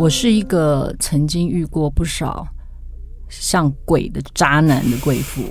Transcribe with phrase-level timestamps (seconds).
[0.00, 2.48] 我是一个曾经遇过不少
[3.28, 5.42] 像鬼的渣男的贵妇。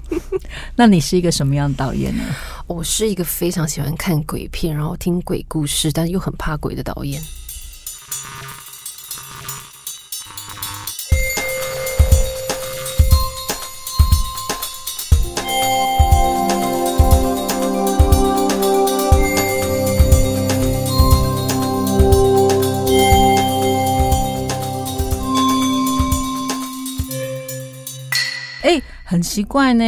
[0.74, 2.24] 那你是一个什么样的导演呢？
[2.66, 7.20] 我是一个非常喜欢看鬼片，然后听鬼故事，但又很怕鬼的导演。
[29.14, 29.84] 很奇怪呢，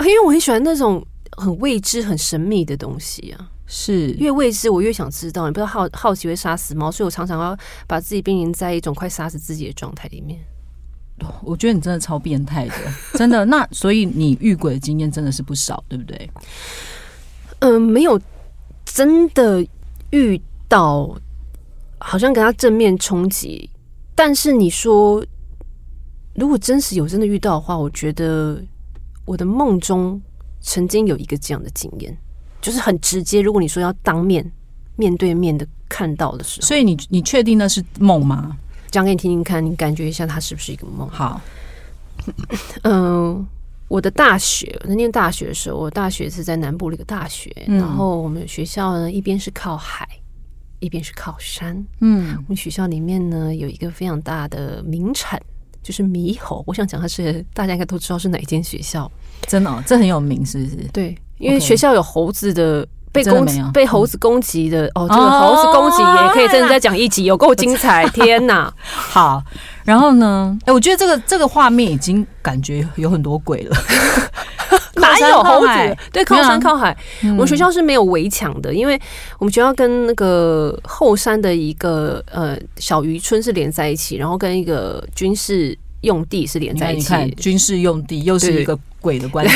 [0.00, 1.04] 因为我很喜欢那种
[1.36, 3.50] 很未知、很神秘的东西啊。
[3.70, 5.46] 是越未知，我越想知道。
[5.46, 10.40] 你不知道好好奇会杀死猫，所以我常常要把自己濒临在一种快杀死自己的状态里面。
[11.42, 12.74] 我觉得你真的超变态的，
[13.18, 13.44] 真的。
[13.44, 16.30] 那所以你遇鬼的经验真的是不少，对不对？
[17.58, 18.18] 嗯、没有
[18.86, 19.62] 真的
[20.12, 21.14] 遇到，
[21.98, 23.68] 好像跟他正面冲击。
[24.14, 25.22] 但是你说，
[26.38, 28.62] 如果真实有真的遇到的话，我觉得
[29.24, 30.20] 我的梦中
[30.60, 32.16] 曾经有一个这样的经验，
[32.60, 33.40] 就是很直接。
[33.42, 34.48] 如果你说要当面
[34.96, 38.56] 面对面的看到的时候，所以你你确定那是梦吗？
[38.90, 41.08] 讲给你听听看，你感觉一下它是不是一个梦？
[41.08, 41.40] 好，
[42.84, 43.46] 嗯，
[43.88, 50.08] 我的大学，那念大学的时候，我大学是在南部的一个大学，嗯然后我们学校呢一边是靠海，
[50.78, 51.84] 一边是靠山。
[52.00, 55.40] 嗯我们学校里面呢有一个非常大的名产，
[55.88, 56.62] 就是猕猴。
[56.66, 59.10] 我想讲它是大家应该都知道是哪一间学校，
[59.46, 60.76] 真的、哦，这很有名，是不是？
[60.92, 62.86] 对，因为学校有猴子的。
[63.10, 68.06] 被攻被猴子攻击的、哦，这个哦猴子攻击也可以真的再讲一集，有够精彩！
[68.10, 69.42] 天哪， 好，
[69.82, 70.56] 然后呢？
[70.66, 73.76] 哎、我觉得这个这个画面已经感觉有很多鬼了。
[74.96, 75.96] 哪有猴子？
[76.12, 76.94] 对，靠山靠海。
[77.22, 79.00] 嗯我们学校是没有围墙的，因为
[79.38, 87.02] 我们学校跟那个后山的一个呃小渔村是连在一起，然后跟一个军事用地是连，在一起。
[87.02, 89.54] 你看，军事用地又是一个鬼的关键。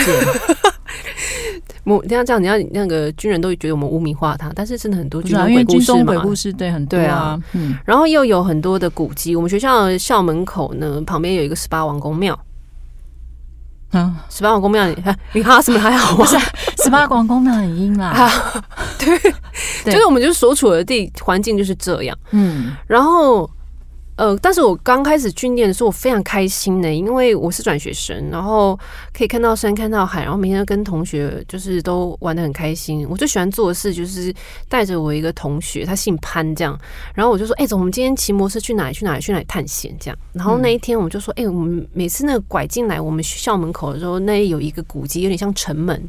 [1.84, 6.04] 我这样这样，你要那个军人都觉得我们污名化他，但是真的很多军中因为军鬼故事嘛。
[6.04, 12.38] 鬼故事对很多啊对啊，嗯，然后又有很多的古迹，我们学校的校门口呢，旁边有一个十八王公庙。
[13.94, 16.24] 嗯，十八王公庙，你 看，你哈什么还好吗？
[16.82, 18.64] 十八广宫庙很阴啦， 啊，
[18.98, 19.18] 对，
[19.84, 22.16] 对就是我们就是所处的地环境就是这样。
[22.30, 23.50] 嗯，然后，
[24.16, 28.78] 呃，但是我刚开始训练的时候，我非常开心的，因为我是转学生，然后
[29.12, 33.06] 可以看到山，看到海，然后每天都跟同学就是都玩的很开心。
[33.08, 34.32] 我最喜欢做的事就是
[34.68, 36.78] 带着我一个同学，他姓潘，这样，
[37.14, 38.94] 然后我就说，哎、走，我们今天骑摩托车去哪里？
[38.94, 39.20] 去哪里？
[39.20, 39.96] 去哪里探险？
[39.98, 40.18] 这样。
[40.32, 46.08] 然后那一天我们就说，哎、我们每次那个拐进来我们校门口的时候，那里有一个古迹，有点像城门。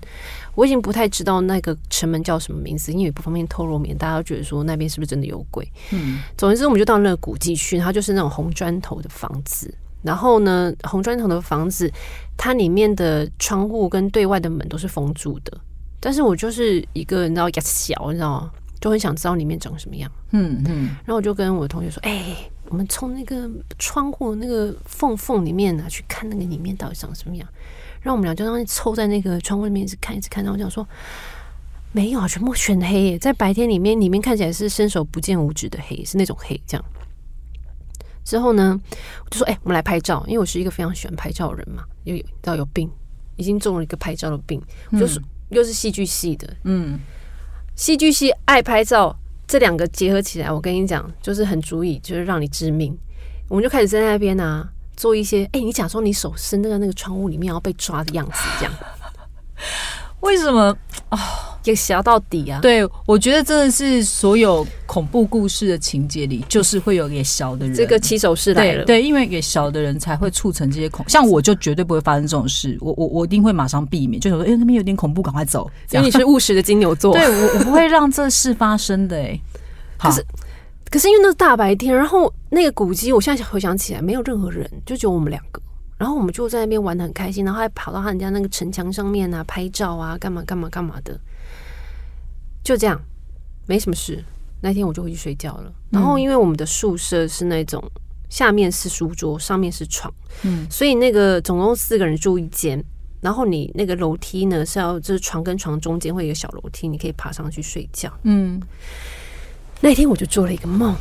[0.55, 5.67] 我已经不太知道那个城门叫什么名字，因为不方便透露，免大家都觉得说那边是不是真的有鬼。
[5.89, 9.73] 嗯，总而言之，我们就到那个古迹去，它就是那种红砖头的房子。
[10.01, 11.89] 然后呢，红砖头的房子，
[12.35, 15.57] 它里面的窗户跟对外的门都是封住的。
[16.01, 18.51] 但是我就是一个你知道牙小，你知道吗？
[18.81, 20.11] 就很想知道里面长什么样。
[20.31, 22.35] 嗯嗯，然后我就跟我的同学说：“哎、
[22.67, 23.49] 我们从那个
[23.79, 27.47] 窗户那个缝缝里面啊，去看那个里面到底长什么样。”
[28.03, 30.43] 然后我们俩就当时凑在那个窗户里面一直看，一直看。
[30.43, 30.85] 然后我想说
[31.93, 36.85] ：“没有啊，全部全黑耶，在白天里面，里面看起来是伸手不见五指的黑，是那种黑。”这样
[38.23, 38.79] 之后呢，
[39.25, 42.89] 我就说：“哎、我们来拍照，因为我是一个非常喜欢拍照的人嘛，又有你知道有病，
[43.35, 44.61] 已经中了一个拍照的病，
[44.99, 46.99] 就是又是戏剧系的，嗯，
[47.75, 52.97] 戏剧系爱拍照，这两个结合起来，我跟你讲，就是很足以就是让你致命。
[53.49, 58.73] 我们就开始在那边啊，做一些，哎、你假装你手伸在那个窗户里面，然后被抓的样子，这样
[60.23, 60.75] 为什么
[61.09, 61.19] 啊？
[61.63, 62.59] 也小到底啊。
[62.61, 67.73] 对，我觉得真的是所有恐怖故事的情节里，就是会有给小的人。
[67.73, 75.69] 这个起手是来了，对对，因为给小的人才会促成这些恐，像我就绝对不会发生这种事，我我我一定会马上避免，就想说，哎、那边有点恐怖，赶快走。
[75.91, 77.13] 因为你是务实的金牛座。
[77.13, 79.39] 对我我不会让这事发生的、哎，
[79.97, 80.25] 可是
[80.89, 85.61] 可是因为那是大白天，然后那个古迹，我现在回想起来，没有任何人，就只有我们两个。
[85.97, 91.19] 然后我们就在那边玩的很开心，然后还跑到他人家那个城墙上面啊拍照啊，干嘛干嘛干嘛的，
[92.63, 92.99] 就这样，
[93.67, 94.23] 没什么事。
[94.61, 95.71] 那天我就回去睡觉了。
[95.89, 97.83] 然后因为我们的宿舍是那种
[98.29, 100.13] 下面是书桌，上面是床，
[100.43, 102.83] 嗯所以那个总共四个人住一间。
[103.21, 108.11] 然后你那个楼梯呢是要就是床跟床中间会有一个小楼梯，你可以爬上去睡觉。
[108.23, 108.61] 嗯
[109.79, 110.93] 那天我就做了一个梦，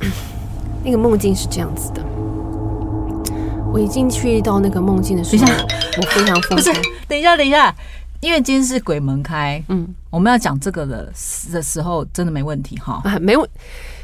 [0.84, 2.02] 那个梦境是这样子的。
[3.72, 5.60] 我已经去到那个梦境的时候等一，
[5.98, 6.72] 我非常疯不是。，
[7.06, 7.74] 等一下，等一下，
[8.20, 11.12] 因为今天是鬼门开，嗯我们要讲这个的
[11.52, 13.48] 的时候，真的没问题哈，啊，没问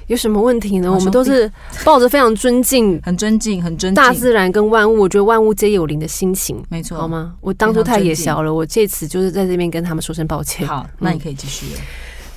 [0.07, 0.93] 有什么问题呢？
[0.93, 1.51] 我们都是
[1.83, 7.09] 抱着非常尊敬 很尊敬，很尊敬大自然跟万物，我觉得万物皆有灵的心情，没错，好？
[7.09, 7.33] 吗？
[7.41, 10.69] 我当初太野小了，我借此就是在这边跟他们说声抱歉。
[10.69, 11.81] 好，那你可以继续了。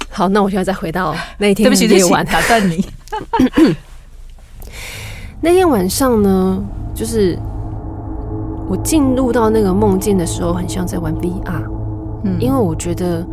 [0.10, 2.26] 好，那我现在再回到那一天对不起，对不起，的夜晚。
[2.26, 2.88] 打断你。
[5.40, 6.64] 那天晚上呢，
[6.98, 7.38] 就是
[8.68, 11.62] 我进入到那个梦境的时候，很像在玩 VR，
[12.24, 12.36] 嗯。
[12.40, 13.24] 因为我觉得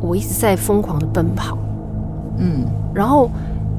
[0.00, 1.56] 我一直在疯狂的奔跑，
[2.38, 2.64] 嗯。
[2.92, 3.30] 然后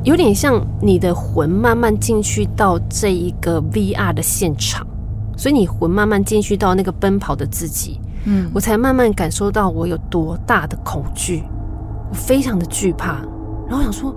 [0.05, 4.87] 有点像你的魂慢慢进去到这一个 VR 的现场，
[5.35, 8.49] 所以你魂慢慢进去到那个奔跑的自己，嗯。
[8.53, 11.43] 我才慢慢感受到我有多大的恐惧，
[12.09, 13.17] 我非常的惧怕，
[13.67, 14.15] 然后想说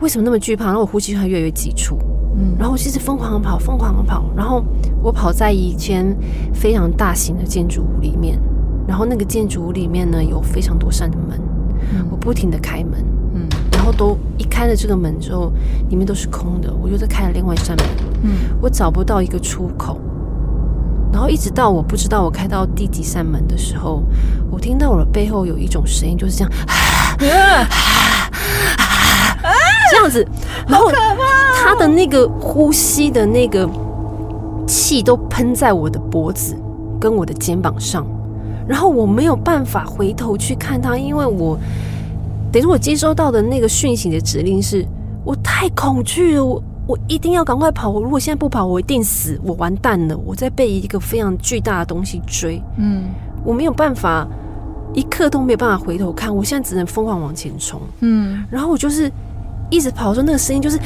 [0.00, 0.64] 为什么那么惧怕？
[0.64, 1.98] 然后我呼吸还越来越急促，
[2.38, 2.54] 嗯。
[2.58, 4.64] 然后我就是疯狂的跑，疯狂的跑，然后
[5.02, 6.16] 我跑在一间
[6.54, 8.40] 非常大型的建筑物里面，
[8.86, 11.40] 然后那个建筑物里面呢有非常多扇的门，
[12.10, 13.04] 我不停的开门，
[13.34, 13.48] 嗯。
[13.72, 15.52] 然后都一开了这个门之后，
[15.88, 17.86] 里面都是空的，我又再开了另外一扇门，
[18.22, 18.30] 嗯。
[18.60, 19.98] 我找不到一个出口，
[21.12, 24.02] 然后一直到我不知道我开到第几扇门的时候，
[24.50, 26.52] 我听到我的背后有一种声音，就是这样
[27.18, 27.26] 这
[30.08, 30.26] 样子，
[30.66, 30.90] 然后
[31.54, 33.68] 他的那个呼吸的那个
[34.66, 36.56] 气都喷在我的脖子
[36.98, 38.06] 跟我的肩膀上，
[38.66, 41.58] 然后我没有办法回头去看他，因为我
[42.50, 44.84] 等于说我接收到的那个讯息的指令是
[45.24, 53.04] 我太恐惧了，我我一定要赶快跑，我如果现在不跑，我一定死，我完蛋了，我在被一个非常巨大的东西追，嗯
[53.44, 54.26] 我没有办法，
[54.92, 57.80] 一刻都没有办法回头看，我现在只能疯狂往前冲。
[58.00, 58.44] 嗯。
[58.50, 59.10] 然后我就是
[59.70, 60.78] 一直跑的时候，那个声音就是，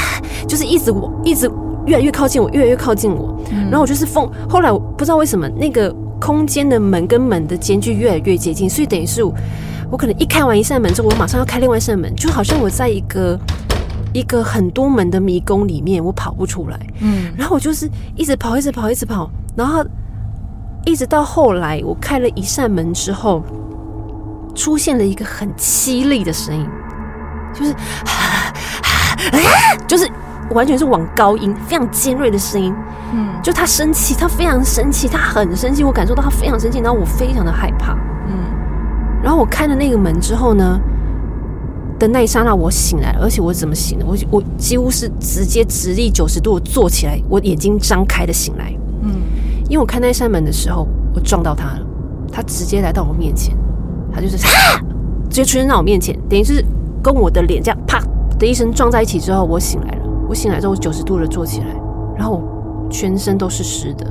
[0.46, 1.50] 就是一直我一直
[1.86, 3.36] 越来越靠近我，越来越靠近我。
[3.70, 4.30] 然后我就是疯。
[4.48, 9.34] 后来我不知道为什么那个空间的门跟门的间距越来越接近，所以等于是我
[9.90, 13.38] 我可能一开完一扇门之后，我马上要开另外一扇门，就好像我在一个
[14.12, 16.78] 一个很多门的迷宫里面，我跑不出来。
[17.00, 19.84] 嗯然后我就是一直跑，一直跑，一直跑，然后
[20.84, 23.42] 一直到后来，我开了一扇门之后，
[24.54, 26.66] 出现了一个很凄厉的声音，
[27.54, 27.74] 就是
[29.86, 30.08] 就是
[30.50, 32.74] 完全是往高音，非常尖锐的声音。
[33.12, 37.94] 嗯就他生气，他非常生气，他很生气，我感受到他非常生气，然后我非常的害怕。
[38.26, 38.38] 嗯
[39.22, 40.80] 然后我开了那个门之后呢，
[41.98, 44.04] 的那一刹那我醒来了，而且我怎么醒的？
[44.06, 48.72] 我我几乎是直接直立九十度坐起来，我眼睛张开的醒来，
[49.02, 49.10] 嗯
[49.68, 51.80] 因为我开那扇门的时候，我撞到他了，
[52.32, 53.56] 他直接来到我面前，
[54.12, 54.80] 他就是哈，
[55.28, 56.64] 直接出现在我面前，等于是
[57.02, 58.00] 跟我的脸这样啪
[58.40, 60.04] 的一声撞在一起之后，我醒来了。
[60.28, 61.66] 我醒来之后，我九十度的坐起来，
[62.16, 64.10] 然后我全身都是湿的，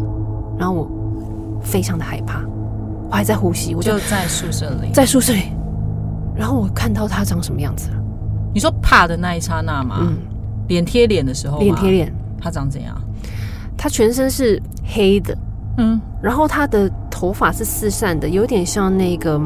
[0.57, 2.43] 然后我非常的害怕，
[3.09, 4.91] 我还在呼吸，我就就在宿舍里。
[4.93, 5.43] 在宿舍里，
[6.35, 7.97] 然后我看到他长什么样子了，
[8.53, 9.99] 你说怕的那一刹那吗？
[10.01, 10.17] 嗯，
[10.67, 12.95] 脸贴脸的时候，脸贴脸，他长怎样？
[13.77, 15.37] 他全身是黑的，
[15.77, 19.39] 嗯然后他的头发是四散的，有点像那个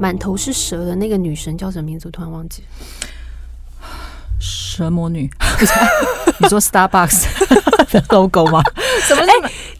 [0.00, 2.08] 满头是蛇的那个女神叫什么名字？
[2.08, 2.68] 我突然忘记了。
[4.78, 5.28] 蛇魔女，
[6.38, 7.24] 你说 Starbucks
[7.90, 8.62] 的 logo 吗？
[9.02, 9.22] 什么？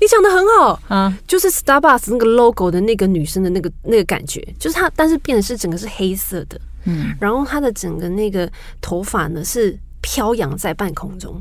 [0.01, 8.51] 你讲的很好，啊，就是 Starbucks 那个 logo 的那个女生的那个那个感觉，就是她，但是变的是整个是黑色的，嗯，然后她的整个那个
[8.81, 11.41] 头发呢是飘扬在半空中，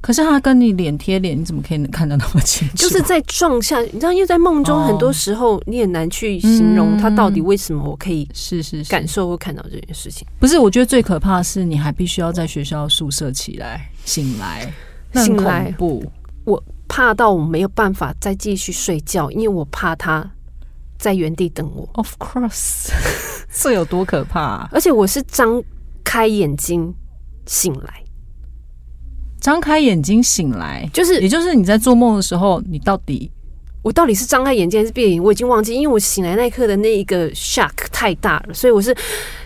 [0.00, 2.76] 可是他跟你脸贴脸，你怎么可以看得那么清楚？
[2.76, 10.26] 就是在撞下，你知道，因为在梦中哦很多时候你也难去形容他到底为什么我可以 是是是感受或看到这件事情。
[10.38, 10.58] 不是？
[10.58, 14.72] 我觉得最可怕的是，你还必须要在学校宿舍起来醒来，
[15.14, 16.12] 醒来恐怖。
[16.44, 20.28] 我怕到我没有办法再继续睡觉，因为我怕他
[20.98, 22.90] 在原地等我，Of course，
[23.52, 24.68] 这有多可怕、啊？
[24.72, 25.62] 而且我是张
[26.04, 26.94] 开眼睛
[27.46, 28.02] 醒来，
[29.46, 33.30] 张开眼睛醒来，就是也就是你在做梦的时候，你到底
[33.80, 35.22] 我到底是张开眼睛还是闭眼？
[35.22, 38.92] 我已经忘记，因为我醒来那一刻的那一个 shock 太大了，所以我是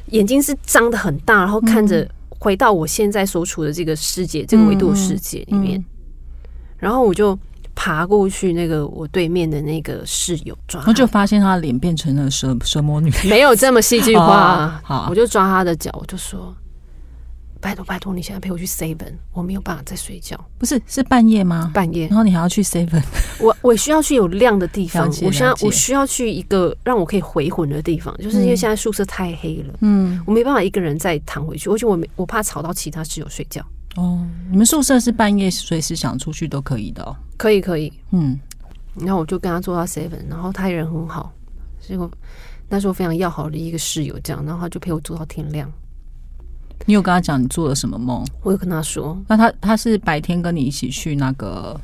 [0.07, 5.85] 眼睛是张的很大，然后看着回到我现在所处的这个世界、这个维度世界里面，嗯
[6.78, 7.38] 然后我就
[7.75, 13.12] 爬过去那个我对面的那个室友抓然后，就发现他的脸变成了蛇蛇魔女。
[13.25, 16.57] 没有这么戏剧化、 我就抓他的脚，我就说
[17.61, 21.71] ：“拜托拜托，你现在陪我去 seven，我没有办法再睡觉，不是是半夜吗？
[21.75, 23.02] 半夜然后你还要去 seven，
[23.38, 33.64] 我我需要去有亮的地方我需要我需要去一个让我可以回魂的地方，就是因为现在宿舍太黑了，嗯，我没办法一个人再躺回去，而且我没我怕吵到其他室友睡觉。
[33.97, 37.14] 哦，你们宿舍是半夜随时想出去都可以的哦。
[37.37, 38.38] 可以可以，嗯，
[38.95, 41.33] 然后我就跟他做到 seven，然后他人很好，
[41.81, 42.11] 结果
[42.69, 45.71] 那时候非常要好的一个室友，这样，然后他就陪我做到天亮。
[46.87, 48.25] 你有跟他讲你做了什么梦？
[48.43, 51.79] 我有跟他说，那他他是白天跟你一起去那个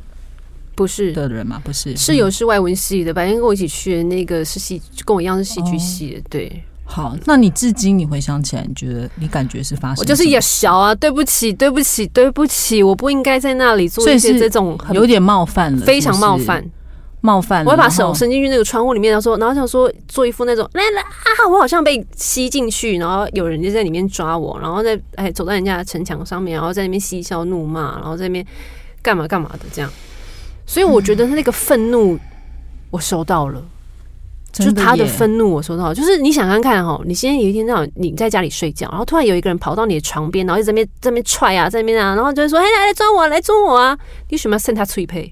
[0.75, 1.61] 不是的人吗？
[1.65, 6.62] 不是，室友是外文系的，白天跟我一起去的那个是戏，跟我一样是戏剧系的，对。
[6.88, 9.97] 好，那你至今你回想起来，你觉得你感觉是发生？
[9.99, 16.65] 我就是也小啊，对不起，对不起，对不起，我不应该在那里做一些这种有点冒犯了，非常冒犯，
[17.26, 17.64] 冒犯。
[17.64, 28.47] 我会把手伸进去那个窗户里面，然后说，然后想说做一副那种来来啊，我好像被吸进去，然后有人就在里面抓我，然后在哎走到人家的城墙上面，然后在那边嬉笑怒骂，然后在那边
[29.02, 29.90] 干嘛干嘛的这样。
[30.64, 32.16] 所以我觉得他那个愤怒
[32.90, 33.62] 我收到了。
[34.52, 43.95] 就是他的愤怒，我收到，就是你想看看哈，你现在有一天这样，你在家里睡觉，然后突然有一个人跑到你的床边，然后在那边在那边踹啊，在那边啊，然后就会说：“哎，来来抓我，来抓我啊！”
[44.30, 45.30] 你为什么要扇他脆配？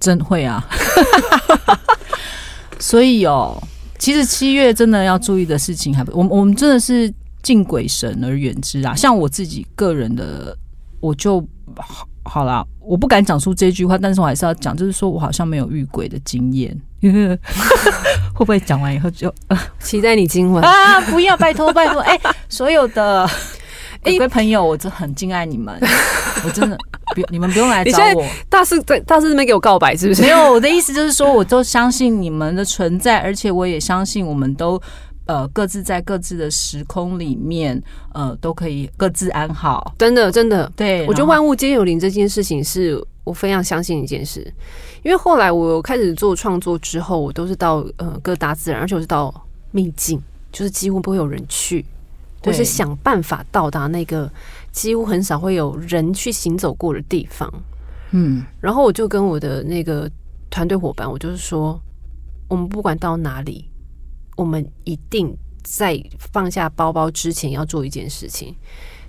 [0.00, 0.66] 哦，真会啊！
[2.80, 3.62] 所以哦，
[3.98, 8.94] 其实七月真的要注意的事情，还不，我我们真的是敬鬼神而远之啊。
[8.94, 10.56] 像我自己个人的，
[11.00, 11.46] 我就。
[11.76, 17.38] 好好啦，我不敢讲出这句话，但是我还是要讲，就是说我好像没有遇鬼的经验， 会
[18.34, 19.32] 不会讲完以后就
[19.78, 21.00] 期待你今晚啊？
[21.12, 23.28] 不要，拜托拜托，哎，所有的
[24.02, 25.78] 各位朋友，我真很敬爱你们，
[26.44, 26.76] 我真的
[27.14, 28.24] 不， 你们不用来找我。
[28.48, 30.22] 大师在大师这边给我告白是不是？
[30.22, 34.80] 没有，我的意思就是说，我都相信你们的存在，而且我也相信我们都。
[35.26, 37.80] 呃，各自在各自的时空里面，
[38.12, 39.94] 呃，都可以各自安好。
[39.96, 44.40] 真的，真的，对我觉得万物皆有灵这件事情，是我非常相信一件事。
[45.04, 49.32] 因为后来我开始做创作之后，我都是到呃各大自然，而且我是到
[49.70, 51.86] 秘境，就是几乎不会有人去，
[52.42, 54.28] 我是想办法到达那个
[54.72, 57.52] 几乎很少会有人去行走过的地方。
[58.12, 60.10] 嗯，然后我就跟我的那个
[60.50, 61.80] 团队伙伴，我就是说，
[62.48, 63.66] 我们不管到哪里。
[64.36, 68.54] 我们一定在放下包包之前要做一件事情，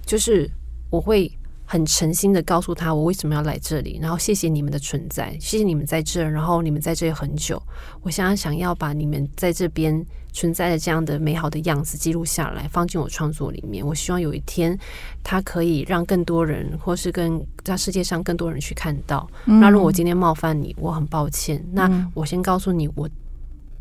[0.05, 0.49] 就是
[0.89, 1.31] 我会
[1.71, 7.63] 很诚心的告诉他我为什么要来这里，然后谢谢你们的存在，谢谢你们在这，然后你们在这里很久，
[8.01, 13.87] 我想想要把你们在这边存在的这样的美好的样子记录下来，放进我创作里面。
[13.87, 14.77] 我希望有一天，
[15.23, 19.25] 它可以让更多人，或是跟在世界上更多人去看到。
[19.45, 21.65] 那如果我今天冒犯你，我很抱歉。
[21.71, 23.09] 那我先告诉你我。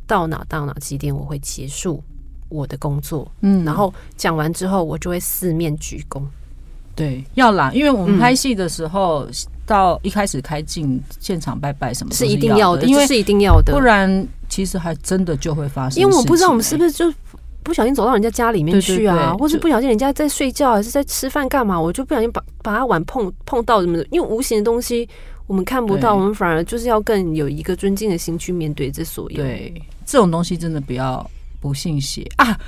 [0.07, 2.03] 到哪到哪几点我会结束
[2.49, 6.21] 我的工作，嗯，然后讲完之后我就会四面鞠躬。
[7.01, 9.27] 对，要啦，因为我们拍戏的时候，
[9.65, 15.99] 到一开始开镜现场拜拜什么是一定要的，因为是一定要的，不然其实还真的就会发生。
[15.99, 17.11] 因为我不知道我们是不是就
[17.63, 25.09] 不小心走到人家家里面去啊，或者不小心人家在睡觉还是在吃饭干嘛，我就不小心把把他碗碰碰到什么的，因为无形的东西
[25.47, 29.37] 我们看不到，我们反而就是要更有一个尊敬的心去面对这所有。
[29.37, 29.73] 对。
[30.07, 31.25] 这种东西真的不要
[31.61, 32.59] 不信邪啊！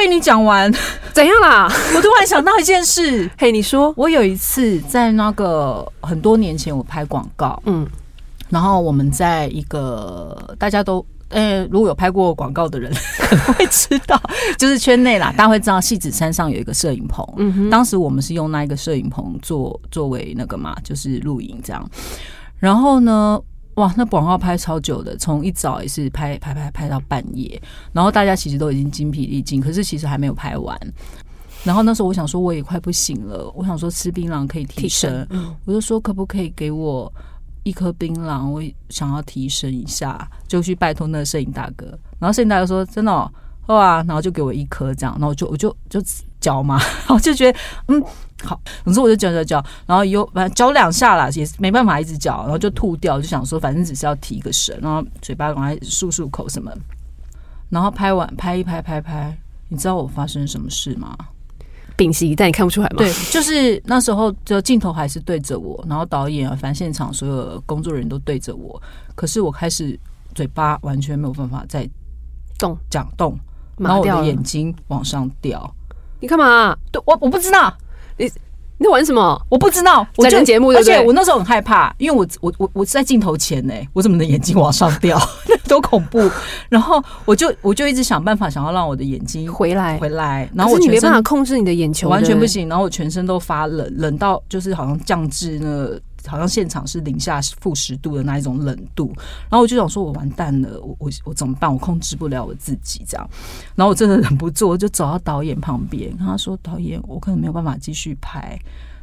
[0.00, 0.72] 被你讲完。
[1.12, 1.70] 怎样啦？
[1.94, 7.86] 我突然想到一件事，嘿，你说，我有一次在那个很多年前，我拍广告，嗯，
[8.48, 14.18] 然后我们在一个大家都呃，如果有拍过广告的人可能 会知道，
[14.56, 21.90] 就是圈内啦，大家会知道戏子山上有一个摄影棚，嗯哼，当时我们是用那一个摄影棚做作为那个嘛，就是录影这样，
[22.58, 23.38] 然后呢。
[23.80, 27.60] 哇，那广告拍超久的，从一早也是拍拍拍拍到半夜，
[27.94, 30.78] 然后大家其实都已经精疲力尽，可是其实还没有拍完。
[31.64, 35.26] 然后那时候我想说我也快不行了，我想说吃槟榔可以提神，
[35.64, 37.10] 我就说可不可以给我
[37.62, 41.86] 一颗槟榔，我想要提神一下，就去拜托那个摄影大哥。
[42.18, 43.32] 然后摄影大哥说真的，哦
[43.68, 46.02] 哇，然后就给我一颗这样，然后我就我就就
[46.40, 48.04] 嚼吗， 然后就觉得嗯。
[48.42, 56.72] 好，总之我就嚼嚼嚼，然后又反正嚼两下啦，也是没办法一直嚼，然后就吐掉，就想说反正只是要提个神，然后嘴巴赶快漱漱口什么，
[57.68, 59.36] 然后拍完拍一拍拍拍，
[59.68, 61.14] 你知道我发生什么事吗？
[61.96, 62.96] 屏息但，你看不出来吗？
[62.96, 68.80] 对，就是那时候就镜头还是对着我，然后导演啊，反正现场所有工作人员都对着我，
[69.14, 70.00] 可是我开始
[70.34, 71.86] 嘴巴完全没有办法再
[72.58, 73.38] 动讲动，
[73.76, 75.70] 然后我的眼睛往上掉，
[76.20, 76.76] 你干嘛？
[76.92, 77.72] 对我我不知道。
[78.16, 78.30] 你
[78.78, 79.40] 你在玩什么？
[79.50, 80.06] 我不知道。
[80.16, 85.20] 我就节目，而且我那时候很害怕，因为我我我我是在镜头前呢，我怎么能眼睛往上掉？
[85.68, 86.30] 多恐怖！
[86.68, 90.48] 然后我就我就一直想办法，想要让我的眼睛回来回来。
[90.54, 92.68] 然后我你没办法控制你的眼球，完全不行。
[92.68, 96.00] 然后我全身都发冷，冷到就是好像降至那。
[96.26, 99.12] 好像现场是零下负十度的那一种冷度，
[99.48, 101.72] 然后我就想说，我完蛋了，我我我怎么办？
[101.72, 103.30] 我控制不了我自己这样，
[103.74, 108.58] 然后我真的忍不住，我就走到导演旁边，跟他说：“导演，我可能没有办法继续拍。”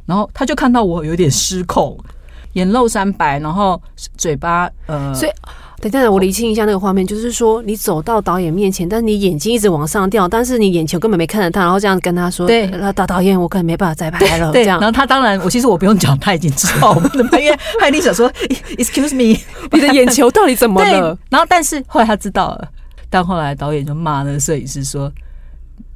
[0.06, 1.98] 然后他就看到我有点失控，
[2.52, 3.80] 眼露三白，然后
[4.16, 5.32] 嘴巴呃，所以。
[5.80, 18.28] 等下，我厘清一下那个画面，就是说你走到导演面前，但是你眼睛一直往上掉，但是你眼球根本没看着他，然后这样跟他说：“对，导导演，我可能没办法再拍了。”这样，然后他当然，我其实我不用讲，他已经知道我们的 拍，因为他一定想说
[18.76, 19.38] ：“Excuse me，
[19.70, 21.16] 你的眼球到底怎么了？
[21.30, 22.68] ”然后，但是后来他知道了，
[23.08, 25.08] 但后来导演就骂那个摄影师说：“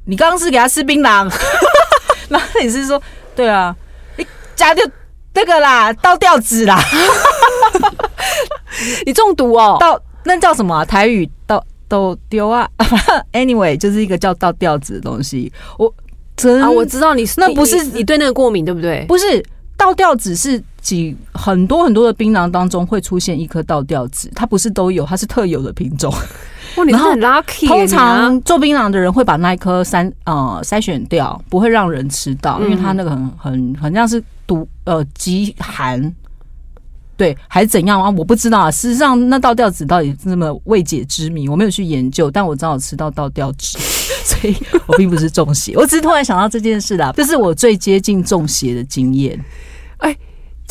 [0.07, 1.29] 你刚刚是给他吃槟榔？”
[2.29, 3.01] 然后摄影师说
[3.35, 3.75] ：“对啊，
[4.15, 4.85] 你加掉
[5.35, 6.79] 那个啦，倒吊子啦。
[9.05, 9.77] ”你中毒哦？
[9.81, 11.29] 倒那叫什么台语？
[11.45, 12.67] 倒倒丢啊？
[13.33, 15.51] Anyway，就是一个叫倒吊子的东西。
[15.77, 15.93] 我
[16.35, 19.05] 真啊，我知道你那不是你对那个过敏对不对？
[19.07, 19.43] 不是
[19.77, 26.11] 倒吊子是几很多很多的槟榔当中会出现一颗倒吊子，它不是都有，它是特有的品种。
[26.77, 27.67] 哇，你很 lucky。
[27.67, 36.15] 通常做槟榔的人会把那一颗筛呃筛选掉，不会让人吃到，因为它那个很很很像是毒呃极寒。
[37.15, 38.09] 对，还是怎样啊？
[38.09, 38.71] 我不知道啊。
[38.71, 42.29] 事实上，那倒吊子到底那么未解之谜，我没有去研究。
[42.29, 43.77] 但我正好吃到倒吊子，
[44.25, 44.55] 所以
[44.87, 45.75] 我并不是中邪。
[45.75, 49.39] 我只是突然想到这件事啦，这是我最接近中邪的经验。
[49.97, 50.17] 哎。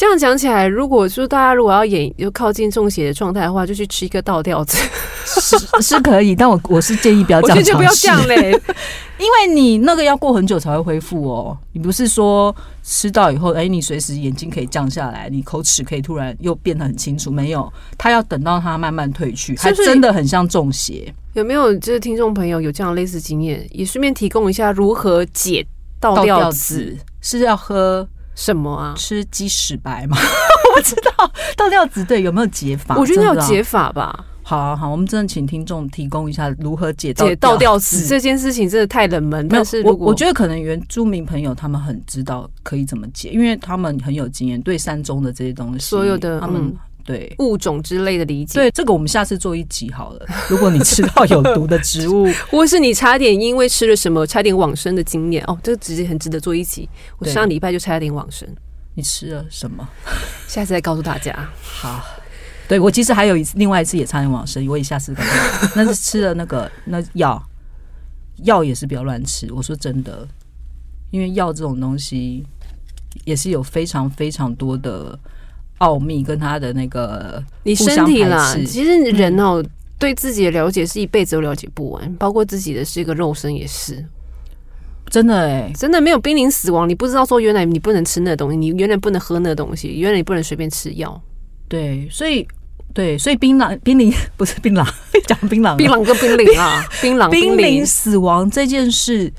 [0.02, 4.76] 这样讲起来，如果说大家如果要演又靠近中邪的状态的话，就去吃一个倒吊子
[5.24, 8.50] 是是可以，但我我是建议不要这样就不要这样嘞，
[9.20, 11.56] 因为你那个要过很久才会恢复哦。
[11.72, 17.30] 你不是说吃到以后，哎，你随时眼睛可以降下来，你口齿可以突然又变得很清楚？
[17.30, 21.14] 没有，他要等到它慢慢退去，还真的很像中邪。
[21.34, 23.64] 有没有就是听众朋友有这样类似经验？
[23.70, 25.64] 也顺便提供一下如何解
[26.00, 28.04] 倒吊子，是要喝。
[28.34, 28.94] 什么啊？
[28.96, 30.16] 吃鸡屎白吗？
[30.74, 32.96] 我不知道倒吊子对有没有解法？
[32.96, 34.26] 我觉得有解法吧。
[34.44, 39.46] 好啊好，我们真的请听众提供一下如何解解倒吊子这件事情，真的太冷门。
[39.48, 46.74] 但是我我觉得可能原住民朋友他们很知道可以怎么解，因为他们很有经验，对山中的这些东西，所有的他们。
[47.04, 50.26] 对物种之类的理解，对这个我们下次做一集好了。
[50.48, 56.88] 如果你吃到有毒的植物， 或是你差点因为吃了什么差点往生的经验，哦，这个直接很值得做一集。
[57.18, 58.48] 我上礼拜就差点往生，
[58.94, 59.88] 你吃了什么？
[60.46, 61.48] 下次再告诉大家。
[61.60, 62.04] 好，
[62.68, 65.26] 对我其实还有一次，另外一次也差点往生，我也下次跟
[65.74, 67.42] 那是吃了那个那药，
[68.44, 69.52] 药也是不要乱吃。
[69.52, 70.26] 我说真的，
[71.10, 72.46] 因为药这种东西
[73.24, 75.18] 也是有非常非常多的。
[75.82, 79.60] 奥秘跟他的那个，你身体啦，其实人哦，
[79.98, 84.04] 对自己的了解是一辈子都了解不完，包括自己的是一个肉身也是，
[85.10, 91.20] 真的哎，真的没有濒临死亡，你不知道说原来你不能吃那东西，你原来不能喝那东西，原来你不能随便吃药，
[91.68, 92.46] 对，所以
[92.94, 94.86] 对，所以槟榔濒临不是槟榔，
[95.26, 99.32] 讲槟榔，槟榔跟濒临啊，槟榔濒临死亡这件事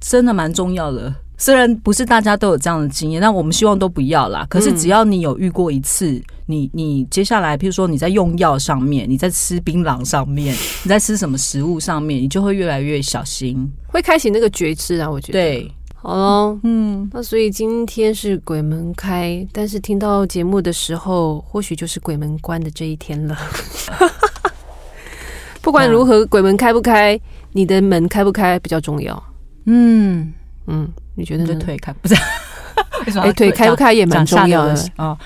[0.00, 1.14] 真的蛮重要的。
[1.40, 4.44] 虽然不是大家都有这样的经验，但我们希望都不要啦。
[4.50, 15.08] 可是只要你有遇过一次，你你接下来，譬如说你在用药上面，你在吃槟榔上面，你在吃什么食物上面，你就会越来越小心，会开启那个觉知啊。
[15.08, 23.38] 我觉得对，好喽，嗯，那所以今天是鬼门开，但是听到节目的时候，或许就是鬼门关的这一天了。
[25.62, 27.20] 不管如何，鬼门开不开，
[27.52, 29.22] 你的门开不开比较重要。
[29.66, 30.32] 嗯
[30.68, 30.88] 嗯。
[31.16, 32.14] 你觉得的腿开不是？
[33.18, 35.18] 哎，腿开不开也蛮重要的啊。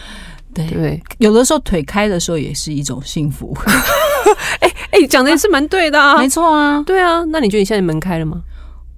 [0.55, 3.55] 对对，有的时候腿开的时候也是一种幸福。
[4.61, 7.22] 哎哎，讲的也是蛮对的啊， 没错啊，对啊。
[7.28, 8.40] 那你觉得你现在门开了吗？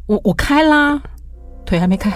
[0.06, 1.00] 我我开啦，
[1.66, 2.12] 腿还没开。